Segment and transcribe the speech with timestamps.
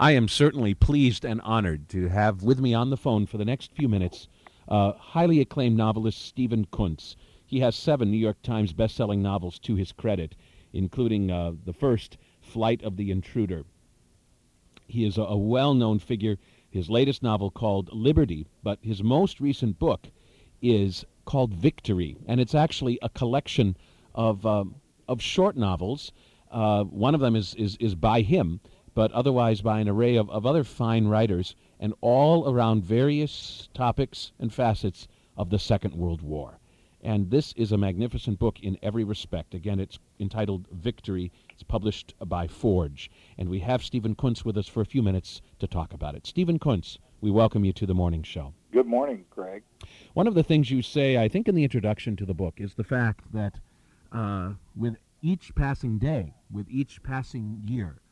[0.00, 3.44] I am certainly pleased and honored to have with me on the phone for the
[3.44, 4.28] next few minutes
[4.66, 7.16] uh, highly acclaimed novelist Stephen Coonts.
[7.44, 10.36] He has seven New York Times best-selling novels to his credit,
[10.72, 13.64] including uh, the first, Flight of the Intruder.
[14.86, 16.38] He is a, a well-known figure.
[16.70, 20.06] His latest novel called Liberty, but his most recent book
[20.62, 23.76] is called Victory, and it's actually a collection
[24.14, 24.76] of um,
[25.06, 26.10] of short novels.
[26.50, 28.60] Uh, one of them is, is is by him,
[29.00, 34.32] but otherwise by an array of, of other fine writers, and all around various topics
[34.38, 36.58] and facets of the Second World War.
[37.00, 39.54] And this is a magnificent book in every respect.
[39.54, 41.32] Again, it's entitled Victory.
[41.48, 43.10] It's published by Forge.
[43.38, 46.26] And we have Stephen Coonts with us for a few minutes to talk about it.
[46.26, 48.52] Stephen Coonts, we welcome you to the morning show.
[48.70, 49.62] Good morning, Greg.
[50.12, 52.74] One of the things you say, I think, in the introduction to the book is
[52.74, 53.60] the fact that
[54.12, 58.02] uh, with each passing day, with each passing year,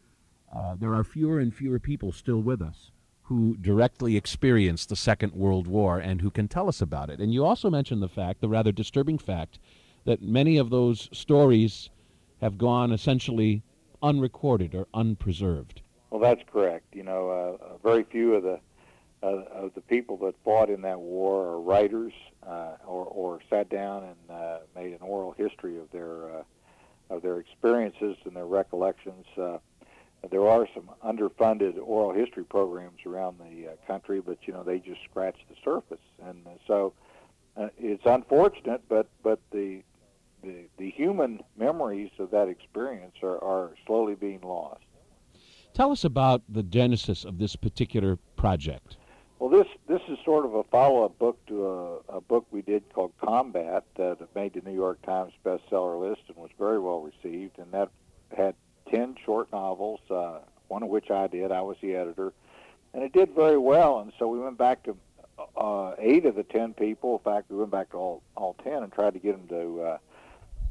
[0.55, 2.91] uh, there are fewer and fewer people still with us
[3.29, 7.21] who directly experienced the Second World War and who can tell us about it.
[7.21, 9.59] And you also mentioned the fact, the rather disturbing fact,
[10.07, 11.91] that many of those stories
[12.41, 13.63] have gone essentially
[14.03, 15.83] unrecorded or unpreserved.
[16.09, 16.87] Well, that's correct.
[16.95, 18.61] You know, uh, uh very few of the
[19.23, 22.15] uh, of the people that fought in that war are writers
[22.47, 26.45] uh, or, or sat down and uh, made an oral history of their
[27.11, 29.27] of their experiences and their recollections.
[30.31, 34.79] There are some underfunded oral history programs around the uh, country, but you know they
[34.79, 36.93] just scratch the surface, and uh, so
[37.57, 38.83] uh, it's unfortunate.
[38.89, 39.83] But but the,
[40.43, 44.83] the the human memories of that experience are, are slowly being lost.
[45.73, 48.97] Tell us about the genesis of this particular project.
[49.39, 52.93] Well, this this is sort of a follow-up book to a, a book we did
[52.93, 57.01] called Combat uh, that made the New York Times bestseller list and was very well
[57.01, 57.89] received, and that
[58.37, 58.57] had
[58.91, 61.53] ten short novels, uh, one of which I did.
[61.53, 62.33] I was the editor,
[62.95, 64.01] and it did very well.
[64.01, 64.97] And so we went back to
[65.57, 67.21] uh, eight of the ten people.
[67.25, 69.83] In fact, we went back to all all ten and tried to get them to
[69.83, 69.99] uh,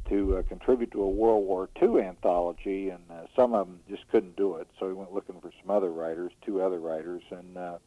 [0.08, 4.08] to uh, contribute to a World War II anthology, and uh, some of them just
[4.08, 4.68] couldn't do it.
[4.78, 7.78] So we went looking for some other writers, two other writers, and uh,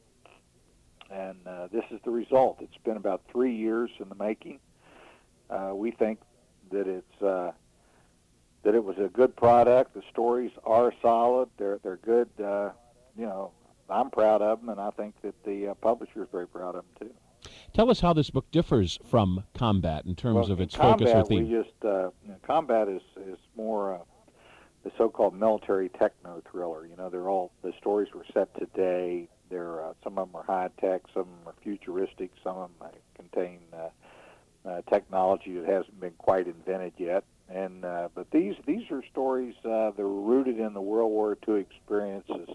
[1.11, 2.57] and uh, this is the result.
[2.61, 4.59] It's been about three years in the making.
[5.49, 6.19] Uh, we think
[6.71, 7.51] that it's uh,
[8.71, 9.93] that it was a good product.
[9.93, 11.49] The stories are solid.
[11.57, 12.29] They're they're good.
[12.39, 12.69] Uh,
[13.17, 13.51] you know,
[13.89, 16.85] I'm proud of them, and I think that the uh, publisher is very proud of
[16.99, 17.49] them too.
[17.73, 21.13] Tell us how this book differs from Combat in terms well, of its combat, focus
[21.13, 21.49] or theme.
[21.49, 23.99] We just uh, you know, Combat is is more uh,
[24.85, 26.85] the so-called military techno thriller.
[26.85, 29.27] You know, they're all the stories were set today.
[29.49, 32.69] They're uh, some of them are high tech, some of them are futuristic, some of
[32.79, 37.25] them contain uh, uh, technology that hasn't been quite invented yet.
[37.53, 41.37] And uh, but these these are stories uh, that are rooted in the World War
[41.47, 42.47] II experiences,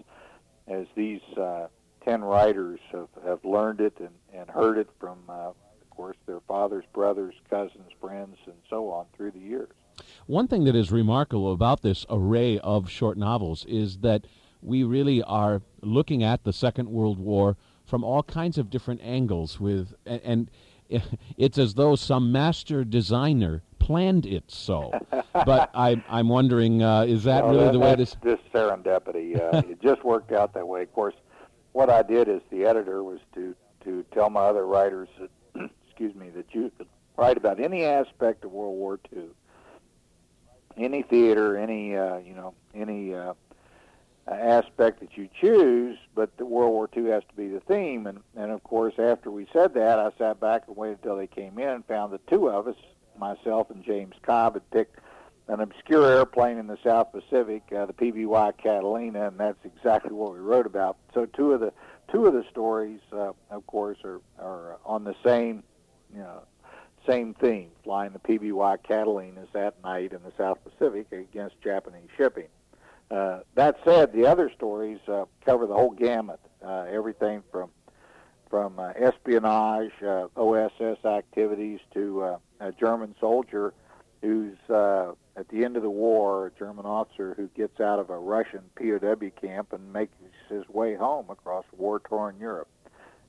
[0.67, 1.67] as these uh,
[2.03, 5.55] ten writers have, have learned it and, and heard it from, uh, of
[5.91, 9.69] course, their fathers, brothers, cousins, friends, and so on through the years.
[10.25, 14.25] One thing that is remarkable about this array of short novels is that
[14.61, 17.55] we really are looking at the Second World War
[17.85, 20.51] from all kinds of different angles with and, and
[21.37, 24.91] it's as though some master designer planned it so.
[25.33, 28.17] but I, I'm wondering, uh, is that no, really that, the way this?
[28.21, 29.39] This serendipity.
[29.39, 30.81] Uh, it just worked out that way.
[30.81, 31.15] Of course,
[31.71, 33.55] what I did as the editor was to
[33.85, 35.29] to tell my other writers that,
[35.87, 39.23] excuse me, that you could write about any aspect of World War II,
[40.75, 43.33] any theater, any uh, you know, any uh,
[44.29, 48.05] aspect that you choose, but the World War II has to be the theme.
[48.05, 51.27] And, and of course, after we said that, I sat back and waited until they
[51.27, 52.75] came in and found the two of us,
[53.19, 54.99] myself and James Cobb, had picked
[55.47, 60.33] an obscure airplane in the South Pacific, uh, the PBY Catalina, and that's exactly what
[60.33, 60.97] we wrote about.
[61.13, 61.71] So two of the
[62.11, 65.63] two of the stories, uh, of course, are, are on the same,
[66.13, 66.43] you know,
[67.07, 72.47] same theme, flying the PBY Catalinas at night in the South Pacific against Japanese shipping.
[73.09, 77.69] Uh, that said, the other stories uh, cover the whole gamut, uh, everything from
[78.49, 83.73] from uh, espionage, uh, OSS activities to uh, a German soldier
[84.21, 88.09] who's uh, at the end of the war, a German officer who gets out of
[88.09, 90.13] a Russian POW camp and makes
[90.49, 92.67] his way home across war-torn Europe.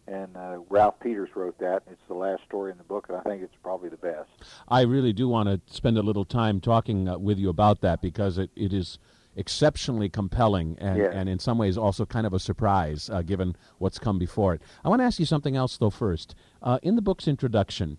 [0.06, 1.82] And uh, Ralph Peters wrote that.
[1.90, 4.30] It's the last story in the book, and I think it's probably the best.
[4.66, 8.00] I really do want to spend a little time talking uh, with you about that
[8.00, 8.98] because it, it is
[9.38, 11.12] exceptionally compelling and, yes.
[11.14, 14.62] and in some ways also kind of a surprise uh, given what's come before it.
[14.84, 16.34] I want to ask you something else, though, first.
[16.60, 17.98] Uh, in the book's introduction,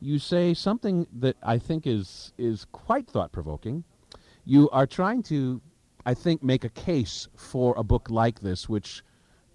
[0.00, 3.84] you say something that I think is, is quite thought provoking.
[4.44, 5.60] You are trying to
[6.06, 9.02] I think, make a case for a book like this, which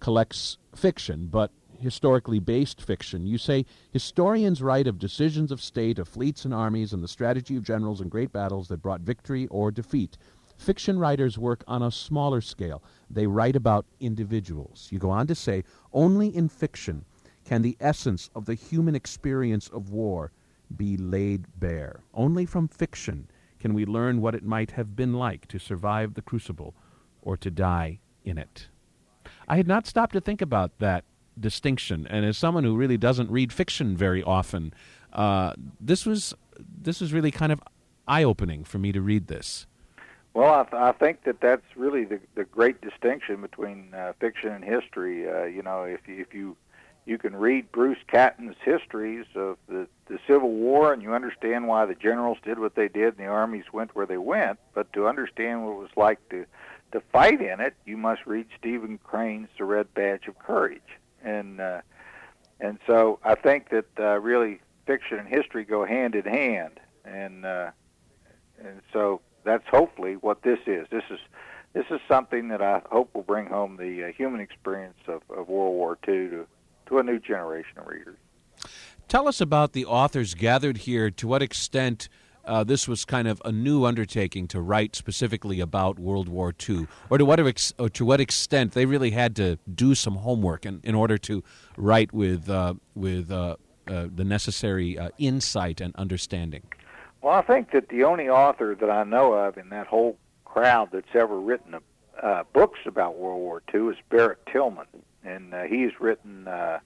[0.00, 3.26] collects fiction, but historically based fiction.
[3.26, 7.56] You say historians write of decisions of state, of fleets and armies, and the strategy
[7.56, 10.16] of generals in great battles that brought victory or defeat.
[10.56, 12.82] Fiction writers work on a smaller scale.
[13.10, 14.88] They write about individuals.
[14.90, 17.04] You go on to say, only in fiction
[17.44, 20.32] can the essence of the human experience of war
[20.74, 22.00] be laid bare.
[22.12, 23.28] Only from fiction
[23.60, 26.74] can we learn what it might have been like to survive the crucible
[27.22, 28.68] or to die in it.
[29.48, 31.04] I had not stopped to think about that
[31.38, 34.72] distinction, and as someone who really doesn't read fiction very often,
[35.12, 37.60] uh, this was this was really kind of
[38.08, 39.66] eye opening for me to read this.
[40.36, 44.50] Well, I, th- I think that that's really the the great distinction between uh, fiction
[44.50, 45.26] and history.
[45.26, 46.58] Uh, you know, if you, if you
[47.06, 51.86] you can read Bruce Catton's histories of the, the Civil War and you understand why
[51.86, 54.58] the generals did what they did and the armies went where they went.
[54.74, 56.44] But to understand what it was like to
[56.92, 60.98] to fight in it, you must read Stephen Crane's The Red Badge of Courage.
[61.24, 61.80] And uh,
[62.60, 66.78] and so I think that uh, really fiction and history go hand in hand.
[67.06, 67.70] And uh,
[68.62, 70.86] and so that's hopefully what this is.
[70.90, 71.18] This is
[71.72, 75.48] this is something that I hope will bring home the uh, human experience of, of
[75.48, 76.46] World War II to
[76.86, 78.16] to a new generation of readers.
[79.08, 81.10] Tell us about the authors gathered here.
[81.10, 82.08] To what extent
[82.44, 86.86] uh, this was kind of a new undertaking to write specifically about World War II,
[87.10, 90.64] or to what ex- or to what extent they really had to do some homework
[90.66, 91.42] in, in order to
[91.76, 93.56] write with uh, with uh,
[93.86, 96.62] uh the necessary uh, insight and understanding.
[97.26, 100.90] Well, I think that the only author that I know of in that whole crowd
[100.92, 101.74] that's ever written
[102.22, 104.86] uh, books about World War II is Barrett Tillman
[105.24, 106.78] and uh, he's written uh,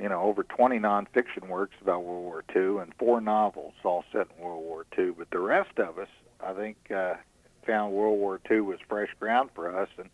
[0.00, 4.28] you know over 20 nonfiction works about World War II and four novels all set
[4.38, 5.10] in World War II.
[5.18, 6.06] But the rest of us,
[6.40, 7.14] I think, uh,
[7.66, 10.08] found World War II was fresh ground for us, and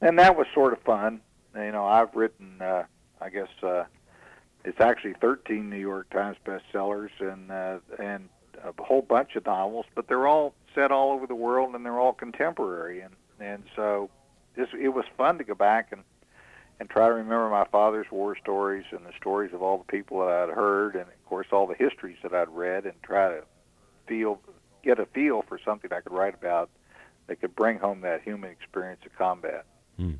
[0.00, 1.20] and that was sort of fun.
[1.56, 2.84] You know, I've written, uh,
[3.20, 3.82] I guess, uh,
[4.64, 8.28] it's actually 13 New York Times bestsellers and uh, and
[8.62, 11.98] a whole bunch of novels, but they're all set all over the world and they're
[11.98, 14.10] all contemporary, and and so
[14.56, 16.02] this it was fun to go back and
[16.80, 20.18] and try to remember my father's war stories and the stories of all the people
[20.20, 23.44] that I'd heard, and of course all the histories that I'd read, and try to
[24.06, 24.40] feel,
[24.82, 26.70] get a feel for something I could write about
[27.28, 29.64] that could bring home that human experience of combat.
[29.96, 30.14] Hmm.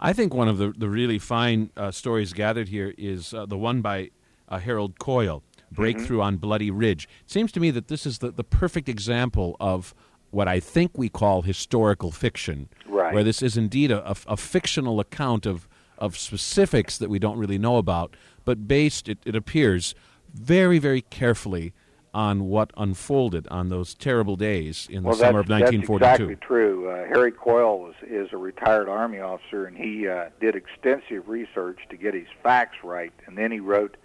[0.00, 3.58] I think one of the, the really fine uh, stories gathered here is uh, the
[3.58, 4.10] one by
[4.48, 6.26] uh, Harold Coyle, Breakthrough mm-hmm.
[6.26, 7.08] on Bloody Ridge.
[7.24, 9.94] It seems to me that this is the, the perfect example of
[10.30, 13.14] what I think we call historical fiction, right.
[13.14, 15.68] where this is indeed a, a, a fictional account of
[15.98, 19.94] of specifics that we don't really know about, but based, it, it appears,
[20.32, 21.72] very, very carefully
[22.12, 25.98] on what unfolded on those terrible days in the well, summer of 1942.
[25.98, 26.88] That's exactly true.
[26.88, 31.80] Uh, Harry Coyle was, is a retired Army officer, and he uh, did extensive research
[31.90, 33.96] to get his facts right, and then he wrote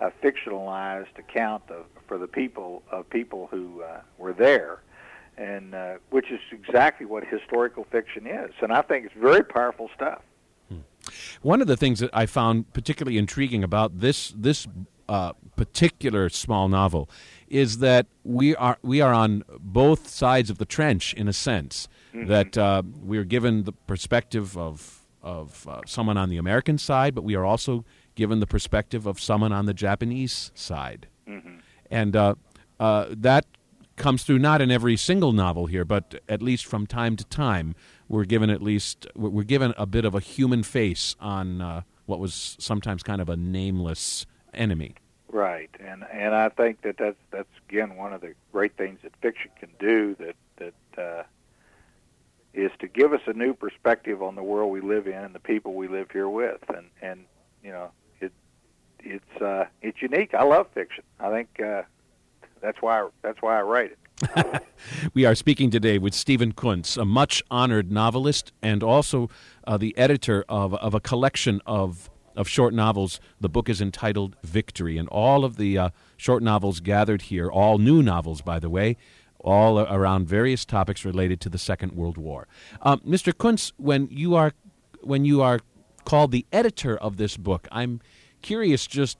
[0.00, 4.82] a fictionalized account of, for the people of people who uh, were there,
[5.36, 8.50] and uh, which is exactly what historical fiction is.
[8.60, 10.22] And I think it's very powerful stuff.
[11.42, 14.66] One of the things that I found particularly intriguing about this this
[15.08, 17.08] uh, particular small novel
[17.48, 21.88] is that we are we are on both sides of the trench in a sense.
[22.14, 22.28] Mm-hmm.
[22.28, 27.14] That uh, we are given the perspective of of uh, someone on the American side,
[27.14, 27.84] but we are also
[28.16, 31.58] given the perspective of someone on the Japanese side, mm-hmm.
[31.90, 32.34] and uh,
[32.80, 33.46] uh, that
[33.94, 37.74] comes through not in every single novel here, but at least from time to time
[38.08, 42.20] we're given at least we're given a bit of a human face on uh, what
[42.20, 44.94] was sometimes kind of a nameless enemy.
[45.28, 49.12] Right, and and I think that that's that's again one of the great things that
[49.20, 51.22] fiction can do that that uh,
[52.54, 55.40] is to give us a new perspective on the world we live in and the
[55.40, 57.24] people we live here with, and and
[57.62, 57.90] you know
[59.06, 60.34] it's uh, it's unique.
[60.34, 61.04] I love fiction.
[61.20, 61.82] I think uh,
[62.60, 63.98] that's why that's why I write it.
[65.14, 69.28] we are speaking today with Stephen Coonts, a much honored novelist and also
[69.66, 73.20] uh, the editor of, of a collection of, of short novels.
[73.40, 77.76] The book is entitled Victory, and all of the uh, short novels gathered here, all
[77.76, 78.96] new novels, by the way,
[79.38, 82.48] all around various topics related to the Second World War.
[82.80, 83.36] Uh, Mr.
[83.36, 84.52] Coonts, when you are
[85.02, 85.60] when you are
[86.04, 88.00] called the editor of this book, I'm
[88.46, 89.18] curious just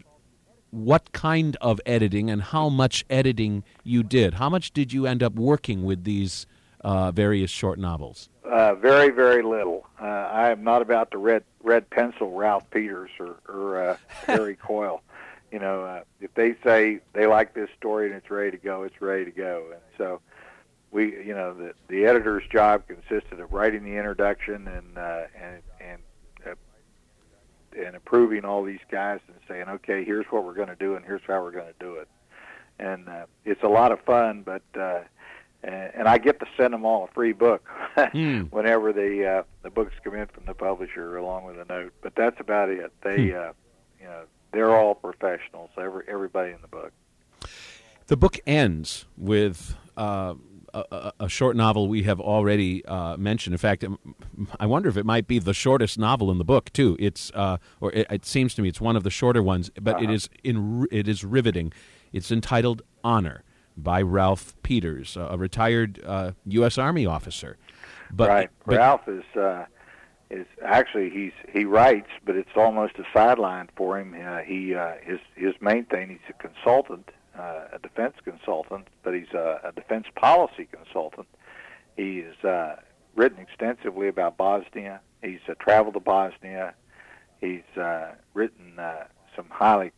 [0.71, 4.35] what kind of editing and how much editing you did.
[4.35, 6.47] How much did you end up working with these
[6.83, 8.29] uh, various short novels?
[8.45, 9.85] Uh, very, very little.
[10.01, 14.55] Uh, I am not about to red red pencil Ralph Peters or, or uh, Harry
[14.63, 15.03] Coyle.
[15.51, 18.85] You know, uh, if they say they like this story and it's ready to go,
[18.85, 19.65] it's ready to go.
[19.73, 20.21] And so
[20.93, 25.63] we, you know, the the editor's job consisted of writing the introduction and uh, and
[27.77, 31.05] and approving all these guys and saying, okay, here's what we're going to do and
[31.05, 32.09] here's how we're going to do it.
[32.79, 35.01] And uh, it's a lot of fun, but uh,
[35.63, 37.67] and I get to send them all a free book
[37.97, 38.51] mm.
[38.53, 41.93] whenever the uh, the books come in from the publisher along with a note.
[42.03, 42.93] But that's about it.
[43.03, 43.49] They, mm.
[43.49, 43.53] uh,
[43.99, 45.71] you know, they're all professionals.
[45.79, 46.93] Every everybody in the book.
[48.07, 49.77] The book ends with.
[49.97, 50.35] Uh,
[50.91, 53.55] a, a, short novel we have already uh, mentioned.
[53.55, 53.85] In fact,
[54.61, 56.97] I wonder if it might be the shortest novel in the book too.
[56.99, 59.97] It's uh, or it, it, seems to me it's one of the shorter ones, but
[59.97, 60.05] uh-huh.
[60.05, 61.73] it is in it is riveting.
[62.13, 63.43] It's entitled Honor
[63.77, 66.79] by Ralph Peters, a retired uh, U.S.
[66.79, 67.59] Army officer.
[68.11, 69.67] But, right, but, Ralph is uh,
[70.31, 74.15] is actually he's he writes, but it's almost a sideline for him.
[74.15, 79.15] Uh, he uh, his his main thing he's a consultant, uh, a defense consultant, but
[79.15, 81.27] he's a, a defense policy consultant.
[81.97, 82.77] He's uh,
[83.15, 85.01] written extensively about Bosnia.
[85.23, 86.75] He's uh, traveled to Bosnia.
[87.41, 89.93] He's uh, written uh, some highly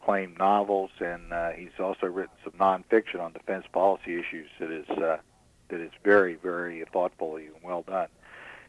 [0.00, 4.88] acclaimed novels, and uh, he's also written some nonfiction on defense policy issues that is
[4.90, 5.18] uh,
[5.68, 8.08] that is very, very thoughtfully and well done.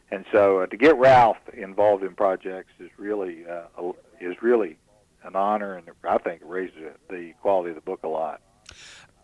[0.10, 4.78] And so, uh, to get Ralph involved in projects is really uh, is really
[5.24, 6.76] an honor, and I think it raises
[7.10, 8.42] the quality of the book a lot.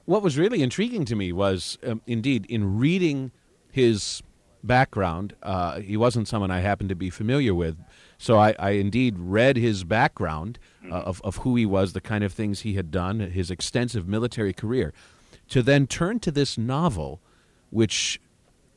[0.05, 3.31] What was really intriguing to me was, um, indeed, in reading
[3.71, 4.21] his
[4.63, 5.35] background.
[5.43, 7.77] Uh, he wasn't someone I happened to be familiar with,
[8.17, 10.93] so I, I indeed read his background uh, mm-hmm.
[10.93, 14.53] of, of who he was, the kind of things he had done, his extensive military
[14.53, 14.93] career.
[15.49, 17.19] To then turn to this novel,
[17.69, 18.21] which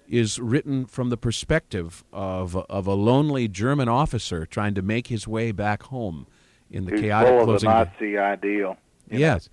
[0.08, 5.26] is written from the perspective of, of a lonely German officer trying to make his
[5.26, 6.26] way back home
[6.70, 7.70] in the Who's chaotic full closing.
[7.70, 8.76] Of the Nazi ideal.
[9.08, 9.48] Yes.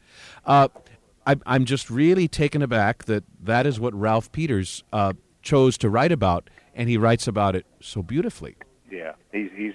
[0.46, 0.68] Uh,
[1.26, 5.90] I, I'm just really taken aback that that is what Ralph Peters uh, chose to
[5.90, 8.56] write about, and he writes about it so beautifully.
[8.92, 9.74] Yeah, he's he's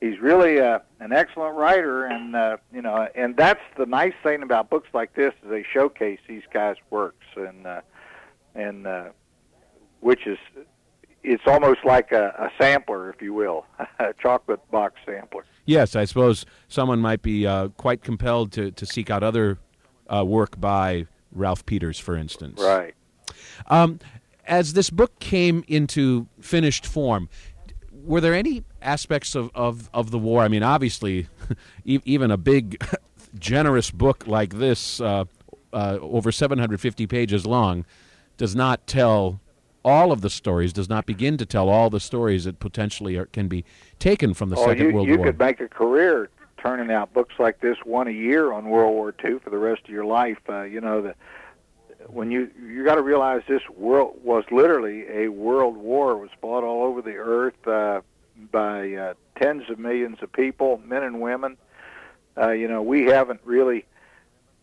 [0.00, 4.42] he's really uh, an excellent writer, and uh, you know, and that's the nice thing
[4.42, 7.80] about books like this is they showcase these guys' works, and uh,
[8.54, 9.04] and uh,
[10.00, 10.38] which is
[11.24, 13.66] it's almost like a, a sampler, if you will,
[13.98, 15.44] a chocolate box sampler.
[15.64, 19.58] Yes, I suppose someone might be uh, quite compelled to, to seek out other
[20.08, 22.60] uh, work by Ralph Peters, for instance.
[22.60, 22.94] Right.
[23.68, 24.00] Um,
[24.46, 27.28] as this book came into finished form,
[27.92, 30.42] were there any aspects of, of, of the war?
[30.42, 31.28] I mean, obviously,
[31.84, 32.84] even a big,
[33.38, 35.24] generous book like this, uh,
[35.72, 37.86] uh, over 750 pages long,
[38.36, 39.40] does not tell
[39.84, 43.26] all of the stories, does not begin to tell all the stories that potentially are,
[43.26, 43.64] can be
[43.98, 45.26] taken from the oh, Second you, World you War.
[45.26, 46.30] You could make a career
[46.62, 49.82] turning out books like this, one a year on World War II for the rest
[49.84, 50.38] of your life.
[50.48, 51.14] Uh, you know, the
[52.08, 56.12] when you you got to realize this world was literally a world war.
[56.12, 58.00] It was fought all over the earth uh,
[58.50, 61.56] by uh, tens of millions of people, men and women.
[62.36, 63.84] Uh, you know, we haven't really.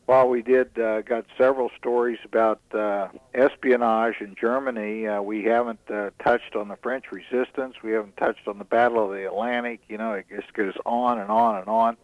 [0.09, 5.81] While we did uh, got several stories about uh, espionage in Germany, uh, we haven't
[5.87, 7.75] uh, touched on the French resistance.
[7.83, 9.81] We haven't touched on the Battle of the Atlantic.
[9.87, 11.95] You know, it just goes on and on and on.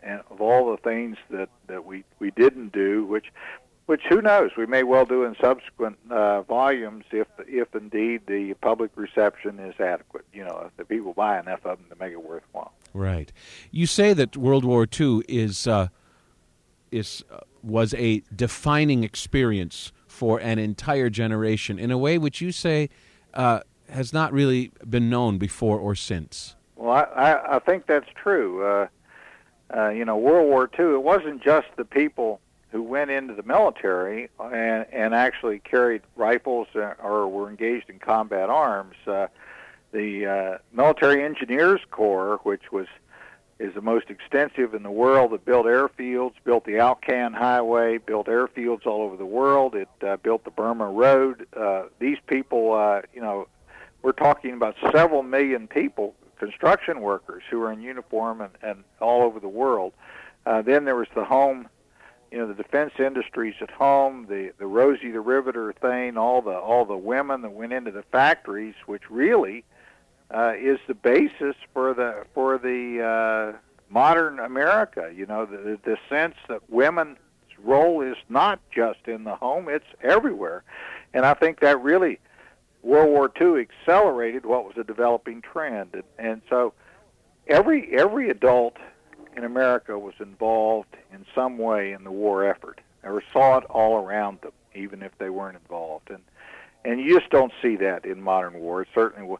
[0.00, 3.32] And of all the things that that we we didn't do, which
[3.86, 8.54] which who knows we may well do in subsequent uh, volumes if if indeed the
[8.62, 12.12] public reception is adequate you know if the people buy enough of them to make
[12.12, 13.32] it worthwhile right
[13.72, 15.88] you say that world war ii is uh,
[16.90, 22.52] is uh, was a defining experience for an entire generation in a way which you
[22.52, 22.88] say
[23.34, 28.08] uh, has not really been known before or since well i i, I think that's
[28.14, 28.88] true uh,
[29.76, 33.42] uh, you know world war ii it wasn't just the people who went into the
[33.42, 38.94] military and, and actually carried rifles or were engaged in combat arms.
[39.06, 39.26] Uh,
[39.92, 42.86] the uh, Military Engineers Corps, which was
[43.60, 48.26] is the most extensive in the world, that built airfields, built the Alcan Highway, built
[48.26, 49.74] airfields all over the world.
[49.74, 51.46] It uh, built the Burma Road.
[51.54, 53.46] Uh, these people, uh, you know,
[54.02, 59.22] we're talking about several million people, construction workers who are in uniform and, and all
[59.22, 59.92] over the world.
[60.46, 61.68] Uh, then there was the home
[62.30, 66.52] you know the defense industries at home, the the Rosie the Riveter thing, all the
[66.52, 69.64] all the women that went into the factories, which really
[70.32, 73.58] uh, is the basis for the for the uh,
[73.88, 75.12] modern America.
[75.14, 77.18] You know the the sense that women's
[77.62, 80.62] role is not just in the home; it's everywhere,
[81.12, 82.18] and I think that really
[82.82, 86.72] World War II accelerated what was a developing trend, and, and so
[87.46, 88.76] every every adult
[89.36, 94.04] in America was involved in some way in the war effort or saw it all
[94.04, 96.10] around them, even if they weren't involved.
[96.10, 96.22] And
[96.84, 98.82] and you just don't see that in modern war.
[98.82, 99.36] It certainly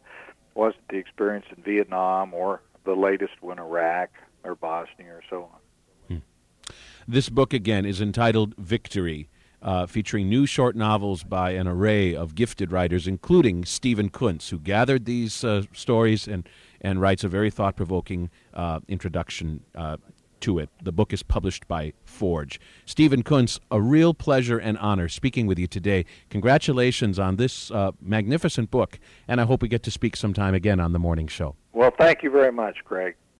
[0.55, 4.09] wasn't the experience in Vietnam or the latest one, Iraq
[4.43, 5.59] or Bosnia or so on.
[6.07, 6.73] Hmm.
[7.07, 9.29] This book again is entitled Victory.
[9.63, 14.57] Uh, featuring new short novels by an array of gifted writers, including Stephen Coonts, who
[14.57, 16.49] gathered these uh, stories and,
[16.81, 19.97] and writes a very thought provoking uh, introduction uh,
[20.41, 20.69] to it.
[20.81, 22.59] The book is published by Forge.
[22.85, 26.05] Stephen Coonts, a real pleasure and honor speaking with you today.
[26.29, 30.79] Congratulations on this uh, magnificent book, and I hope we get to speak sometime again
[30.79, 31.55] on the morning show.
[31.73, 33.15] Well, thank you very much, Greg.